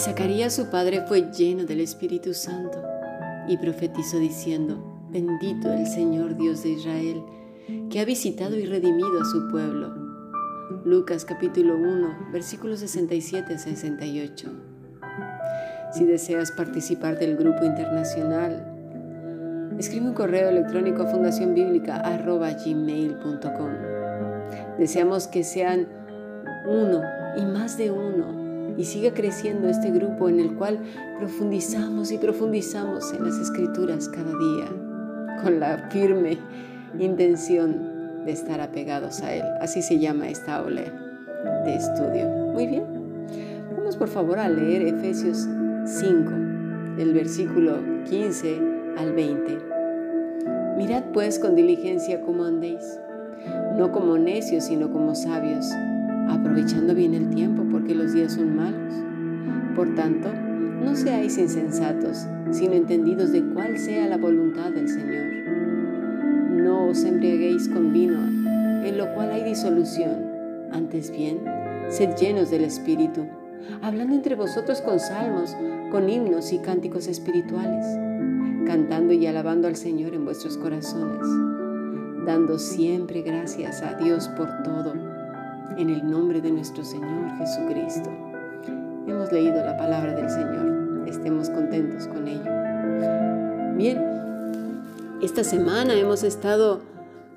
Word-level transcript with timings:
Zacarías 0.00 0.54
su 0.54 0.70
padre 0.70 1.02
fue 1.06 1.30
lleno 1.30 1.66
del 1.66 1.80
Espíritu 1.80 2.32
Santo 2.32 2.82
y 3.46 3.58
profetizó 3.58 4.18
diciendo, 4.18 4.82
bendito 5.10 5.70
el 5.70 5.86
Señor 5.86 6.38
Dios 6.38 6.62
de 6.62 6.70
Israel, 6.70 7.22
que 7.90 8.00
ha 8.00 8.06
visitado 8.06 8.56
y 8.56 8.64
redimido 8.64 9.20
a 9.20 9.26
su 9.26 9.50
pueblo. 9.50 9.94
Lucas 10.86 11.26
capítulo 11.26 11.76
1, 11.76 12.30
versículos 12.32 12.80
67 12.80 13.52
a 13.52 13.58
68. 13.58 14.48
Si 15.92 16.06
deseas 16.06 16.50
participar 16.52 17.18
del 17.18 17.36
grupo 17.36 17.66
internacional, 17.66 19.76
escribe 19.78 20.06
un 20.06 20.14
correo 20.14 20.48
electrónico 20.48 21.02
a 21.02 21.08
fundacionbiblica.gmail.com. 21.08 23.70
Deseamos 24.78 25.28
que 25.28 25.44
sean 25.44 25.86
uno 26.66 27.02
y 27.36 27.44
más 27.44 27.76
de 27.76 27.90
uno 27.90 28.40
y 28.80 28.84
siga 28.86 29.12
creciendo 29.12 29.68
este 29.68 29.90
grupo 29.90 30.30
en 30.30 30.40
el 30.40 30.54
cual 30.54 30.78
profundizamos 31.18 32.10
y 32.12 32.16
profundizamos 32.16 33.12
en 33.12 33.24
las 33.24 33.36
escrituras 33.36 34.08
cada 34.08 34.30
día 34.30 34.68
con 35.42 35.60
la 35.60 35.90
firme 35.90 36.38
intención 36.98 38.24
de 38.24 38.32
estar 38.32 38.58
apegados 38.62 39.20
a 39.20 39.34
Él. 39.34 39.44
Así 39.60 39.82
se 39.82 39.98
llama 39.98 40.30
esta 40.30 40.56
aula 40.56 40.84
de 41.66 41.74
estudio. 41.74 42.26
Muy 42.54 42.66
bien. 42.68 42.84
Vamos 43.76 43.98
por 43.98 44.08
favor 44.08 44.38
a 44.38 44.48
leer 44.48 44.80
Efesios 44.80 45.46
5, 45.84 46.30
del 46.96 47.12
versículo 47.12 47.80
15 48.08 48.60
al 48.96 49.12
20. 49.12 49.58
Mirad 50.78 51.04
pues 51.12 51.38
con 51.38 51.54
diligencia 51.54 52.22
cómo 52.22 52.44
andéis, 52.44 52.98
no 53.76 53.92
como 53.92 54.16
necios, 54.16 54.64
sino 54.64 54.90
como 54.90 55.14
sabios 55.14 55.66
aprovechando 56.28 56.94
bien 56.94 57.14
el 57.14 57.30
tiempo 57.30 57.64
porque 57.70 57.94
los 57.94 58.12
días 58.12 58.34
son 58.34 58.56
malos. 58.56 58.94
Por 59.74 59.94
tanto, 59.94 60.30
no 60.84 60.96
seáis 60.96 61.38
insensatos, 61.38 62.26
sino 62.50 62.72
entendidos 62.72 63.32
de 63.32 63.44
cuál 63.52 63.78
sea 63.78 64.08
la 64.08 64.16
voluntad 64.16 64.70
del 64.70 64.88
Señor. 64.88 65.26
No 66.50 66.88
os 66.88 67.04
embriaguéis 67.04 67.68
con 67.68 67.92
vino, 67.92 68.18
en 68.86 68.96
lo 68.96 69.12
cual 69.14 69.30
hay 69.30 69.44
disolución. 69.44 70.30
Antes 70.72 71.10
bien, 71.10 71.40
sed 71.88 72.14
llenos 72.16 72.50
del 72.50 72.64
Espíritu, 72.64 73.26
hablando 73.82 74.14
entre 74.14 74.34
vosotros 74.34 74.80
con 74.80 74.98
salmos, 75.00 75.54
con 75.90 76.08
himnos 76.08 76.52
y 76.52 76.58
cánticos 76.58 77.06
espirituales, 77.08 77.86
cantando 78.66 79.12
y 79.12 79.26
alabando 79.26 79.68
al 79.68 79.76
Señor 79.76 80.14
en 80.14 80.24
vuestros 80.24 80.56
corazones, 80.56 81.26
dando 82.24 82.58
siempre 82.58 83.22
gracias 83.22 83.82
a 83.82 83.94
Dios 83.94 84.28
por 84.28 84.62
todo 84.62 85.09
en 85.80 85.88
el 85.88 86.10
nombre 86.10 86.42
de 86.42 86.50
nuestro 86.50 86.84
Señor 86.84 87.38
Jesucristo. 87.38 88.10
Hemos 89.06 89.32
leído 89.32 89.64
la 89.64 89.78
palabra 89.78 90.12
del 90.12 90.28
Señor, 90.28 91.08
estemos 91.08 91.48
contentos 91.48 92.06
con 92.06 92.28
ello. 92.28 93.76
Bien, 93.76 93.98
esta 95.22 95.42
semana 95.42 95.94
hemos 95.94 96.22
estado 96.22 96.82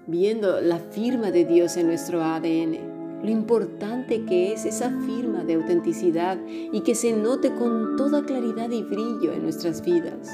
viendo 0.08 0.60
la 0.60 0.78
firma 0.78 1.32
de 1.32 1.46
Dios 1.46 1.78
en 1.78 1.88
nuestro 1.88 2.22
ADN, 2.22 3.24
lo 3.24 3.30
importante 3.30 4.26
que 4.26 4.52
es 4.52 4.66
esa 4.66 4.90
firma 5.06 5.46
de 5.46 5.54
autenticidad 5.54 6.38
y 6.46 6.82
que 6.82 6.96
se 6.96 7.16
note 7.16 7.54
con 7.54 7.96
toda 7.96 8.26
claridad 8.26 8.70
y 8.72 8.84
brillo 8.84 9.32
en 9.32 9.44
nuestras 9.44 9.82
vidas. 9.82 10.30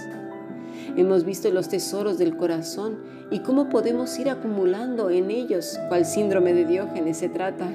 Hemos 0.98 1.24
visto 1.24 1.52
los 1.52 1.70
tesoros 1.70 2.18
del 2.18 2.36
corazón 2.36 2.98
y 3.30 3.40
cómo 3.40 3.70
podemos 3.70 4.18
ir 4.18 4.30
acumulando 4.30 5.10
en 5.10 5.30
ellos, 5.30 5.80
cual 5.88 6.06
síndrome 6.06 6.54
de 6.54 6.66
Diógenes 6.66 7.18
se 7.18 7.30
trata, 7.30 7.70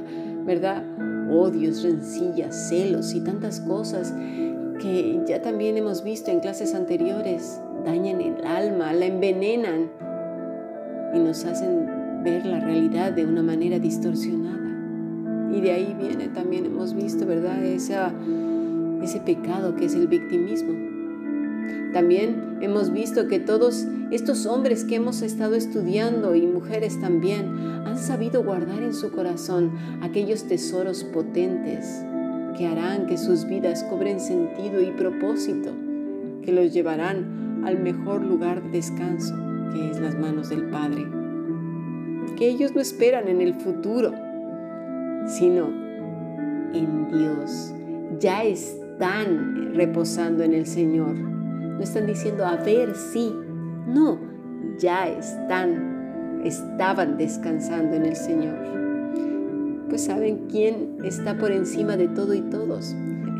¿verdad? 0.44 0.84
Odios, 1.30 1.82
rencillas, 1.82 2.68
celos 2.68 3.14
y 3.14 3.20
tantas 3.20 3.60
cosas 3.60 4.14
que 4.80 5.22
ya 5.26 5.40
también 5.40 5.76
hemos 5.76 6.04
visto 6.04 6.30
en 6.30 6.40
clases 6.40 6.74
anteriores, 6.74 7.60
dañan 7.84 8.20
el 8.20 8.44
alma, 8.44 8.92
la 8.92 9.06
envenenan 9.06 9.90
y 11.14 11.18
nos 11.18 11.44
hacen 11.44 12.22
ver 12.22 12.44
la 12.44 12.60
realidad 12.60 13.12
de 13.12 13.24
una 13.24 13.42
manera 13.42 13.78
distorsionada. 13.78 14.58
Y 15.54 15.60
de 15.60 15.72
ahí 15.72 15.96
viene 15.98 16.28
también, 16.28 16.66
hemos 16.66 16.94
visto, 16.94 17.26
¿verdad? 17.26 17.64
Ese 17.64 18.00
pecado 19.24 19.74
que 19.76 19.86
es 19.86 19.94
el 19.94 20.08
victimismo 20.08 20.83
también 21.94 22.58
hemos 22.60 22.92
visto 22.92 23.28
que 23.28 23.38
todos 23.38 23.86
estos 24.10 24.46
hombres 24.46 24.84
que 24.84 24.96
hemos 24.96 25.22
estado 25.22 25.54
estudiando 25.54 26.34
y 26.34 26.44
mujeres 26.44 27.00
también 27.00 27.56
han 27.86 27.96
sabido 27.96 28.42
guardar 28.42 28.82
en 28.82 28.92
su 28.92 29.12
corazón 29.12 29.70
aquellos 30.02 30.42
tesoros 30.48 31.04
potentes 31.04 32.04
que 32.58 32.66
harán 32.66 33.06
que 33.06 33.16
sus 33.16 33.46
vidas 33.46 33.84
cobren 33.84 34.18
sentido 34.18 34.82
y 34.82 34.90
propósito, 34.90 35.70
que 36.42 36.50
los 36.50 36.72
llevarán 36.72 37.62
al 37.64 37.78
mejor 37.78 38.24
lugar 38.24 38.60
de 38.64 38.70
descanso, 38.70 39.36
que 39.72 39.90
es 39.90 40.00
las 40.00 40.18
manos 40.18 40.48
del 40.48 40.64
Padre. 40.70 41.06
Que 42.36 42.48
ellos 42.48 42.74
no 42.74 42.80
esperan 42.80 43.28
en 43.28 43.40
el 43.40 43.54
futuro, 43.54 44.12
sino 45.28 45.68
en 46.74 47.08
Dios. 47.08 47.72
Ya 48.18 48.42
están 48.42 49.74
reposando 49.74 50.42
en 50.42 50.54
el 50.54 50.66
Señor 50.66 51.33
no 51.76 51.82
están 51.82 52.06
diciendo 52.06 52.44
a 52.46 52.56
ver 52.56 52.94
si. 52.94 53.34
No, 53.86 54.18
ya 54.78 55.08
están, 55.08 56.40
estaban 56.44 57.18
descansando 57.18 57.96
en 57.96 58.06
el 58.06 58.16
Señor. 58.16 58.56
Pues 59.88 60.04
saben 60.04 60.46
quién 60.48 60.98
está 61.04 61.36
por 61.36 61.52
encima 61.52 61.96
de 61.96 62.08
todo 62.08 62.34
y 62.34 62.40
todos. 62.40 62.94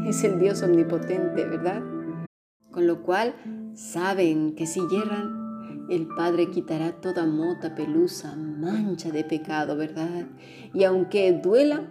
Es 0.06 0.22
el 0.24 0.38
Dios 0.38 0.62
omnipotente, 0.62 1.44
¿verdad? 1.44 1.82
Con 2.70 2.86
lo 2.86 3.02
cual 3.02 3.34
saben 3.74 4.54
que 4.54 4.66
si 4.66 4.80
yerran, 4.88 5.44
el 5.88 6.08
Padre 6.08 6.50
quitará 6.50 6.92
toda 6.92 7.26
mota, 7.26 7.74
pelusa, 7.74 8.36
mancha 8.36 9.10
de 9.10 9.24
pecado, 9.24 9.76
¿verdad? 9.76 10.26
Y 10.72 10.84
aunque 10.84 11.32
duela, 11.32 11.82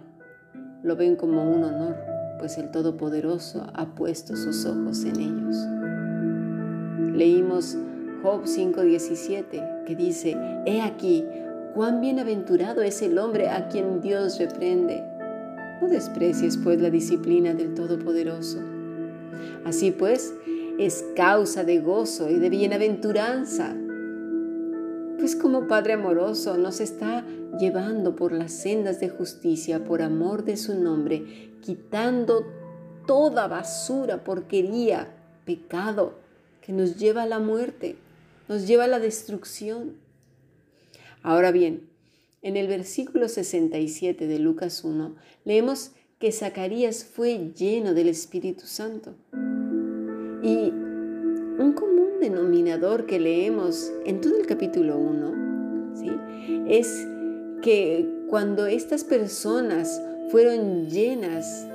lo 0.82 0.96
ven 0.96 1.16
como 1.16 1.48
un 1.50 1.64
honor, 1.64 1.96
pues 2.38 2.58
el 2.58 2.70
Todopoderoso 2.70 3.66
ha 3.74 3.94
puesto 3.94 4.36
sus 4.36 4.66
ojos 4.66 5.04
en 5.04 5.20
ellos. 5.20 5.56
Leímos 7.14 7.76
Job 8.22 8.44
5:17 8.44 9.84
que 9.86 9.94
dice, 9.94 10.36
He 10.66 10.80
aquí, 10.82 11.24
cuán 11.74 12.00
bienaventurado 12.00 12.82
es 12.82 13.02
el 13.02 13.18
hombre 13.18 13.48
a 13.48 13.68
quien 13.68 14.00
Dios 14.00 14.38
reprende. 14.38 15.04
No 15.80 15.88
desprecies 15.88 16.56
pues 16.56 16.80
la 16.80 16.90
disciplina 16.90 17.54
del 17.54 17.74
Todopoderoso. 17.74 18.58
Así 19.64 19.92
pues, 19.92 20.34
es 20.78 21.04
causa 21.14 21.62
de 21.62 21.78
gozo 21.78 22.28
y 22.30 22.38
de 22.38 22.50
bienaventuranza. 22.50 23.76
Pues 25.18 25.36
como 25.36 25.68
Padre 25.68 25.92
amoroso 25.92 26.58
nos 26.58 26.80
está 26.80 27.24
llevando 27.60 28.16
por 28.16 28.32
las 28.32 28.52
sendas 28.52 28.98
de 28.98 29.08
justicia 29.08 29.84
por 29.84 30.02
amor 30.02 30.44
de 30.44 30.56
su 30.56 30.74
nombre, 30.74 31.52
quitando 31.60 32.44
toda 33.06 33.46
basura, 33.46 34.24
porquería, 34.24 35.14
pecado 35.44 36.23
que 36.64 36.72
nos 36.72 36.96
lleva 36.96 37.24
a 37.24 37.26
la 37.26 37.40
muerte, 37.40 37.96
nos 38.48 38.66
lleva 38.66 38.84
a 38.84 38.88
la 38.88 38.98
destrucción. 38.98 39.96
Ahora 41.22 41.52
bien, 41.52 41.88
en 42.42 42.56
el 42.56 42.68
versículo 42.68 43.28
67 43.28 44.26
de 44.26 44.38
Lucas 44.38 44.82
1 44.82 45.14
leemos 45.44 45.92
que 46.18 46.32
Zacarías 46.32 47.04
fue 47.04 47.52
lleno 47.54 47.92
del 47.92 48.08
Espíritu 48.08 48.66
Santo. 48.66 49.14
Y 50.42 50.70
un 51.58 51.74
común 51.76 52.20
denominador 52.20 53.06
que 53.06 53.20
leemos 53.20 53.92
en 54.06 54.20
todo 54.20 54.38
el 54.38 54.46
capítulo 54.46 54.98
1 54.98 55.96
¿sí? 55.96 56.10
es 56.68 57.06
que 57.62 58.08
cuando 58.28 58.66
estas 58.66 59.04
personas 59.04 60.02
fueron 60.30 60.88
llenas 60.88 61.66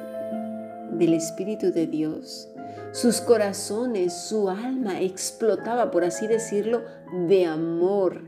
del 0.92 1.14
Espíritu 1.14 1.72
de 1.72 1.88
Dios, 1.88 2.50
sus 2.92 3.22
corazones, 3.22 4.14
su 4.14 4.50
alma 4.50 5.00
explotaba, 5.02 5.92
por 5.92 6.04
así 6.04 6.28
decirlo, 6.28 6.82
de 7.28 7.46
amor, 7.46 8.24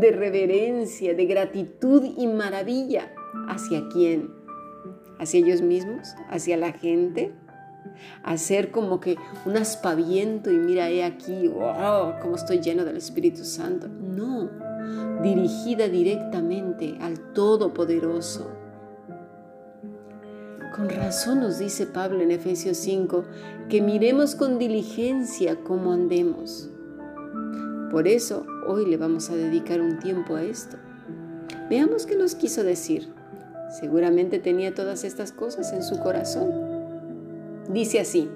de 0.00 0.10
reverencia, 0.10 1.14
de 1.14 1.26
gratitud 1.26 2.04
y 2.16 2.26
maravilla. 2.26 3.12
¿Hacia 3.48 3.88
quién? 3.88 4.30
¿Hacia 5.18 5.40
ellos 5.40 5.62
mismos? 5.62 6.14
¿Hacia 6.30 6.56
la 6.56 6.72
gente? 6.72 7.34
Hacer 8.22 8.70
como 8.70 9.00
que 9.00 9.16
un 9.44 9.56
aspaviento 9.56 10.50
y 10.50 10.56
mira, 10.56 10.88
he 10.88 11.04
aquí, 11.04 11.48
wow, 11.48 12.14
cómo 12.20 12.36
estoy 12.36 12.60
lleno 12.60 12.84
del 12.84 12.96
Espíritu 12.96 13.44
Santo. 13.44 13.88
No, 13.88 14.50
dirigida 15.22 15.88
directamente 15.88 16.96
al 17.00 17.32
Todopoderoso 17.32 18.61
con 20.72 20.88
razón 20.88 21.40
nos 21.40 21.58
dice 21.58 21.86
Pablo 21.86 22.20
en 22.20 22.30
Efesios 22.30 22.78
5 22.78 23.24
que 23.68 23.82
miremos 23.82 24.34
con 24.34 24.58
diligencia 24.58 25.56
cómo 25.62 25.92
andemos. 25.92 26.70
Por 27.90 28.08
eso 28.08 28.46
hoy 28.66 28.86
le 28.86 28.96
vamos 28.96 29.30
a 29.30 29.36
dedicar 29.36 29.80
un 29.80 29.98
tiempo 29.98 30.34
a 30.36 30.42
esto. 30.42 30.76
Veamos 31.68 32.06
qué 32.06 32.16
nos 32.16 32.34
quiso 32.34 32.64
decir. 32.64 33.08
Seguramente 33.80 34.38
tenía 34.38 34.74
todas 34.74 35.04
estas 35.04 35.32
cosas 35.32 35.72
en 35.72 35.82
su 35.82 35.98
corazón. 36.00 36.50
Dice 37.70 38.00
así, 38.00 38.28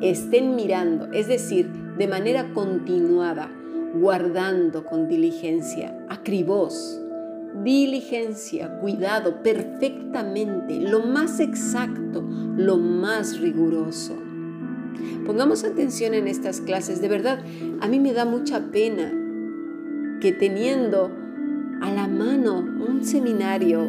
estén 0.00 0.54
mirando, 0.54 1.10
es 1.12 1.26
decir, 1.26 1.70
de 1.98 2.06
manera 2.06 2.52
continuada, 2.54 3.50
guardando 3.94 4.84
con 4.84 5.08
diligencia, 5.08 6.06
acribos, 6.08 7.01
diligencia, 7.62 8.78
cuidado, 8.80 9.42
perfectamente, 9.42 10.80
lo 10.80 11.00
más 11.00 11.40
exacto, 11.40 12.22
lo 12.56 12.78
más 12.78 13.38
riguroso. 13.40 14.14
Pongamos 15.26 15.64
atención 15.64 16.14
en 16.14 16.28
estas 16.28 16.60
clases, 16.60 17.00
de 17.00 17.08
verdad, 17.08 17.40
a 17.80 17.88
mí 17.88 18.00
me 18.00 18.12
da 18.12 18.24
mucha 18.24 18.70
pena 18.70 19.12
que 20.20 20.32
teniendo 20.32 21.10
a 21.80 21.90
la 21.90 22.08
mano 22.08 22.58
un 22.58 23.04
seminario 23.04 23.88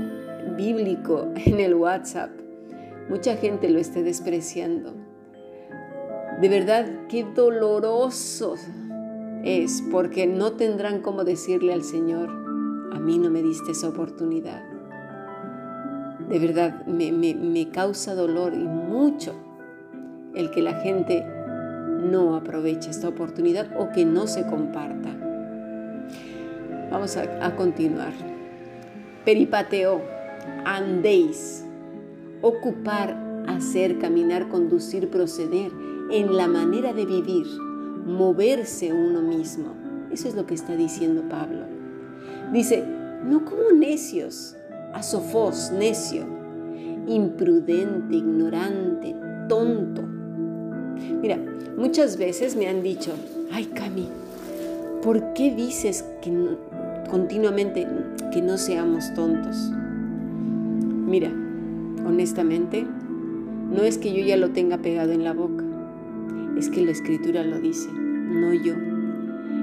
bíblico 0.57 1.31
en 1.36 1.59
el 1.59 1.75
WhatsApp, 1.75 2.31
mucha 3.09 3.36
gente 3.36 3.69
lo 3.69 3.80
esté 3.80 4.04
despreciando. 4.04 4.94
De 6.42 6.50
verdad, 6.50 7.07
qué 7.07 7.25
doloroso 7.36 8.56
es 9.44 9.83
porque 9.92 10.25
no 10.25 10.54
tendrán 10.54 11.01
cómo 11.01 11.24
decirle 11.24 11.74
al 11.74 11.83
Señor, 11.83 12.43
a 12.94 13.00
mí 13.00 13.18
no 13.18 13.30
me 13.30 13.42
diste 13.42 13.72
esa 13.72 13.90
oportunidad. 13.90 14.62
De 16.30 16.40
verdad, 16.40 16.86
me, 16.86 17.12
me 17.12 17.69
causa 17.69 18.16
dolor 18.16 18.54
y 18.54 18.68
mucho 18.68 19.36
el 20.36 20.51
que 20.51 20.62
la 20.62 20.74
gente 20.75 21.25
no 22.04 22.36
aproveche 22.36 22.90
esta 22.90 23.07
oportunidad 23.07 23.69
o 23.78 23.92
que 23.92 24.06
no 24.06 24.28
se 24.28 24.45
comparta. 24.45 25.10
Vamos 26.92 27.18
a, 27.18 27.56
continuar. 27.56 28.13
Peripateo, 29.25 30.01
andéis, 30.66 31.66
ocupar, 32.42 33.18
hacer, 33.48 33.98
caminar, 33.98 34.50
conducir, 34.50 35.10
proceder 35.10 35.72
en 36.12 36.38
la 36.38 36.48
manera 36.48 36.94
de 36.94 37.06
vivir, 37.06 37.48
moverse 38.06 38.94
uno 38.94 39.22
mismo. 39.22 39.74
Eso 40.12 40.28
es 40.28 40.36
lo 40.36 40.45
que 40.45 40.54
está 40.54 40.75
diciendo 40.75 41.24
Pablo. 41.30 41.72
Dice, 42.51 42.84
no 43.24 43.45
como 43.45 43.72
necios, 43.75 44.56
asofos, 44.94 45.72
necio, 45.72 46.25
imprudente, 47.07 48.16
ignorante, 48.16 49.16
tonto. 49.50 50.04
Mira, 51.22 51.38
muchas 51.78 52.18
veces 52.18 52.56
me 52.56 52.68
han 52.68 52.84
dicho, 52.84 53.13
ay 53.51 53.66
Cami, 53.66 54.07
¿por 55.01 55.34
qué 55.34 55.54
dices 55.54 56.06
que 56.22 56.31
continuamente 57.10 57.88
que 58.31 58.42
no 58.42 58.57
seamos 58.57 59.13
tontos? 59.13 59.72
Mira, 61.07 61.31
honestamente, 62.06 62.86
no 63.72 63.84
es 63.84 63.98
que 63.98 64.13
yo 64.13 64.25
ya 64.25 64.38
lo 64.38 64.51
tenga 64.51 64.78
pegado 64.78 65.12
en 65.12 65.24
la 65.24 65.34
boca, 65.34 65.63
es 66.57 66.69
que 66.69 66.86
la 66.86 66.92
escritura 66.92 67.44
lo 67.44 67.60
dice, 67.60 67.90
no 67.92 68.54
yo. 68.54 68.75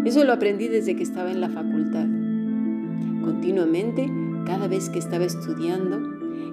Eso 0.05 0.25
lo 0.25 0.33
aprendí 0.33 0.69
desde 0.69 0.97
que 0.97 1.03
estaba 1.03 1.31
en 1.31 1.41
la 1.41 1.51
facultad. 1.51 2.07
Continuamente, 3.23 4.11
cada 4.47 4.69
vez 4.69 4.89
que 4.89 4.99
estaba 4.99 5.25
estudiando, 5.25 6.01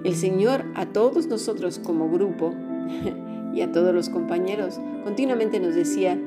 el 0.04 0.14
Señor 0.14 0.64
a 0.74 0.86
todos 0.86 1.26
nosotros 1.26 1.78
como 1.78 2.10
grupo 2.10 2.54
y 3.54 3.62
a 3.62 3.72
todos 3.72 3.94
los 3.94 4.08
compañeros 4.08 4.80
continuamente 5.04 5.58
nos 5.58 5.74
decía, 5.74 6.20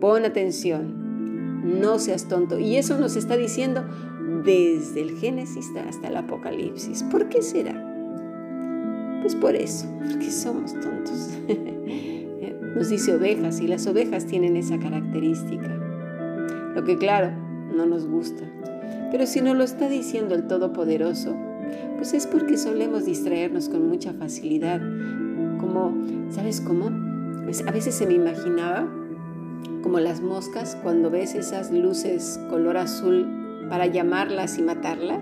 pon 0.00 0.24
atención, 0.24 1.80
no 1.80 1.98
seas 1.98 2.28
tonto. 2.28 2.58
Y 2.58 2.76
eso 2.76 2.98
nos 2.98 3.16
está 3.16 3.36
diciendo 3.36 3.84
desde 4.44 5.02
el 5.02 5.18
Génesis 5.18 5.70
hasta 5.88 6.08
el 6.08 6.16
Apocalipsis. 6.16 7.02
¿Por 7.04 7.28
qué 7.28 7.42
será? 7.42 7.74
Pues 9.22 9.34
por 9.34 9.56
eso, 9.56 9.86
porque 9.98 10.30
somos 10.30 10.72
tontos. 10.74 11.30
Nos 12.74 12.88
dice 12.88 13.14
ovejas 13.14 13.60
y 13.60 13.68
las 13.68 13.86
ovejas 13.86 14.26
tienen 14.26 14.56
esa 14.56 14.78
característica. 14.78 15.68
Lo 16.74 16.82
que 16.84 16.98
claro, 16.98 17.30
no 17.72 17.86
nos 17.86 18.04
gusta. 18.06 18.42
Pero 19.10 19.26
si 19.26 19.40
nos 19.40 19.56
lo 19.56 19.64
está 19.64 19.88
diciendo 19.88 20.34
el 20.34 20.46
Todopoderoso, 20.46 21.36
pues 21.96 22.14
es 22.14 22.26
porque 22.26 22.56
solemos 22.56 23.04
distraernos 23.04 23.68
con 23.68 23.88
mucha 23.88 24.12
facilidad. 24.12 24.80
Como, 25.58 25.94
¿sabes 26.30 26.60
cómo? 26.60 26.90
A 27.66 27.70
veces 27.70 27.94
se 27.94 28.06
me 28.06 28.14
imaginaba 28.14 28.88
como 29.82 30.00
las 30.00 30.20
moscas 30.20 30.76
cuando 30.82 31.10
ves 31.10 31.34
esas 31.34 31.70
luces 31.70 32.40
color 32.48 32.78
azul 32.78 33.26
para 33.68 33.86
llamarlas 33.86 34.58
y 34.58 34.62
matarlas, 34.62 35.20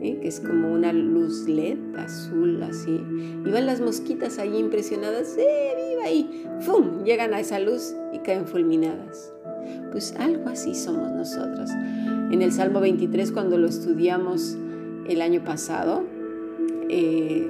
¿eh? 0.00 0.18
que 0.20 0.28
es 0.28 0.40
como 0.40 0.72
una 0.72 0.92
luz 0.92 1.48
LED 1.48 1.96
azul 1.96 2.62
así. 2.62 3.00
Y 3.44 3.50
van 3.50 3.66
las 3.66 3.80
mosquitas 3.80 4.38
ahí 4.38 4.56
impresionadas, 4.56 5.36
¡eh, 5.36 5.74
viva! 5.76 6.04
ahí! 6.04 6.46
¡fum! 6.60 7.04
Llegan 7.04 7.34
a 7.34 7.40
esa 7.40 7.58
luz 7.58 7.94
y 8.12 8.18
caen 8.20 8.46
fulminadas. 8.46 9.32
Pues 9.90 10.14
algo 10.18 10.48
así 10.48 10.74
somos 10.74 11.10
nosotros. 11.12 11.70
En 12.30 12.42
el 12.42 12.52
Salmo 12.52 12.80
23, 12.80 13.32
cuando 13.32 13.58
lo 13.58 13.68
estudiamos 13.68 14.56
el 15.08 15.20
año 15.20 15.44
pasado, 15.44 16.04
eh, 16.88 17.48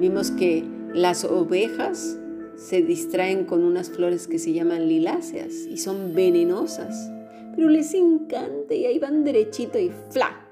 vimos 0.00 0.30
que 0.30 0.64
las 0.94 1.24
ovejas 1.24 2.18
se 2.56 2.82
distraen 2.82 3.44
con 3.44 3.64
unas 3.64 3.90
flores 3.90 4.28
que 4.28 4.38
se 4.38 4.52
llaman 4.52 4.88
liláceas 4.88 5.52
y 5.68 5.78
son 5.78 6.14
venenosas 6.14 7.10
pero 7.56 7.70
les 7.70 7.94
encanta 7.94 8.74
y 8.74 8.84
ahí 8.84 8.98
van 8.98 9.24
derechito 9.24 9.78
y 9.78 9.90
¡fla! 10.10 10.42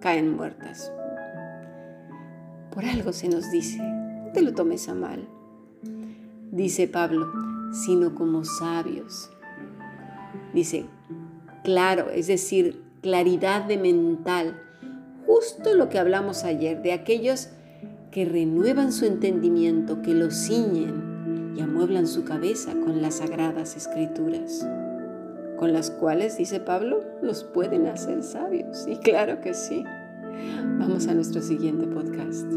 caen 0.00 0.34
muertas. 0.34 0.92
Por 2.74 2.84
algo 2.84 3.12
se 3.12 3.28
nos 3.28 3.52
dice, 3.52 3.78
no 3.80 4.32
te 4.32 4.42
lo 4.42 4.52
tomes 4.52 4.88
a 4.88 4.94
mal. 4.94 5.28
Dice 6.50 6.88
Pablo, 6.88 7.30
sino 7.72 8.16
como 8.16 8.44
sabios. 8.44 9.30
Dice, 10.52 10.86
claro, 11.64 12.10
es 12.10 12.26
decir, 12.26 12.82
claridad 13.02 13.64
de 13.64 13.78
mental, 13.78 14.60
justo 15.26 15.74
lo 15.74 15.88
que 15.88 15.98
hablamos 15.98 16.44
ayer, 16.44 16.82
de 16.82 16.92
aquellos 16.92 17.48
que 18.10 18.24
renuevan 18.24 18.92
su 18.92 19.06
entendimiento, 19.06 20.02
que 20.02 20.14
lo 20.14 20.30
ciñen 20.30 21.54
y 21.56 21.60
amueblan 21.60 22.06
su 22.06 22.24
cabeza 22.24 22.72
con 22.72 23.00
las 23.02 23.16
sagradas 23.16 23.76
escrituras 23.76 24.66
con 25.62 25.72
las 25.72 25.92
cuales, 25.92 26.36
dice 26.38 26.58
Pablo, 26.58 27.04
nos 27.22 27.44
pueden 27.44 27.86
hacer 27.86 28.24
sabios. 28.24 28.84
Y 28.88 28.96
claro 28.96 29.40
que 29.40 29.54
sí. 29.54 29.84
Vamos 30.76 31.06
a 31.06 31.14
nuestro 31.14 31.40
siguiente 31.40 31.86
podcast. 31.86 32.52